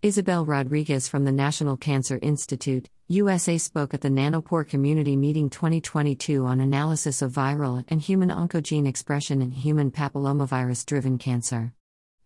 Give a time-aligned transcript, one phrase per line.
[0.00, 6.46] Isabel Rodriguez from the National Cancer Institute, USA spoke at the Nanopore Community Meeting 2022
[6.46, 11.72] on analysis of viral and human oncogene expression in human papillomavirus driven cancer.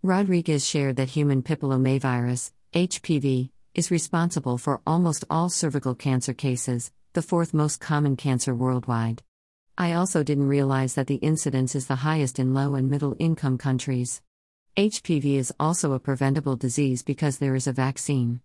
[0.03, 7.23] Rodriguez shared that human papillomavirus, HPV, is responsible for almost all cervical cancer cases, the
[7.23, 9.23] fourth most common cancer worldwide.
[9.79, 13.57] I also didn't realize that the incidence is the highest in low and middle income
[13.57, 14.21] countries.
[14.77, 18.41] HPV is also a preventable disease because there is a vaccine.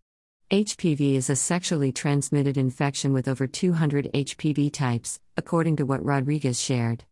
[0.51, 6.59] HPV is a sexually transmitted infection with over 200 HPV types, according to what Rodriguez
[6.59, 7.05] shared.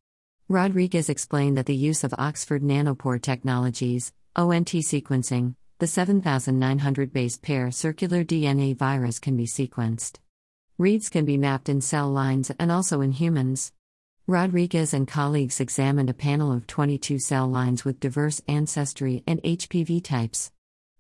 [0.50, 7.72] Rodriguez explained that the use of Oxford Nanopore Technologies, ONT sequencing, the 7900 base pair
[7.72, 10.20] circular DNA virus can be sequenced.
[10.78, 13.72] Reads can be mapped in cell lines and also in humans.
[14.28, 20.04] Rodriguez and colleagues examined a panel of 22 cell lines with diverse ancestry and HPV
[20.04, 20.52] types.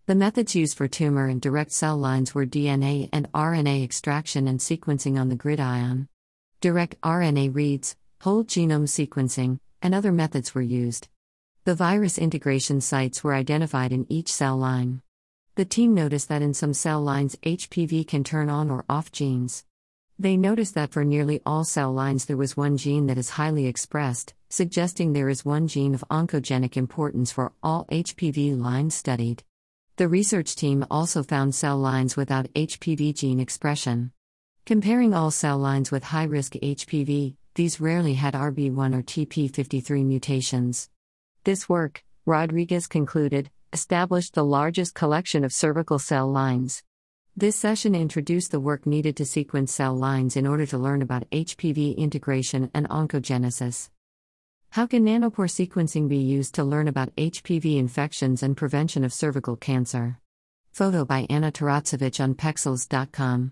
[0.05, 4.59] The methods used for tumor and direct cell lines were DNA and RNA extraction and
[4.59, 6.07] sequencing on the GridION.
[6.61, 11.07] Direct RNA reads, whole genome sequencing, and other methods were used.
[11.63, 15.01] The virus integration sites were identified in each cell line.
[15.55, 19.65] The team noticed that in some cell lines HPV can turn on or off genes.
[20.17, 23.67] They noticed that for nearly all cell lines there was one gene that is highly
[23.67, 29.43] expressed, suggesting there is one gene of oncogenic importance for all HPV lines studied.
[29.97, 34.11] The research team also found cell lines without HPV gene expression.
[34.65, 40.89] Comparing all cell lines with high risk HPV, these rarely had RB1 or TP53 mutations.
[41.43, 46.83] This work, Rodriguez concluded, established the largest collection of cervical cell lines.
[47.37, 51.29] This session introduced the work needed to sequence cell lines in order to learn about
[51.31, 53.89] HPV integration and oncogenesis.
[54.69, 59.57] How can nanopore sequencing be used to learn about HPV infections and prevention of cervical
[59.57, 60.21] cancer?
[60.71, 63.51] Photo by Anna Tarazevich on Pexels.com.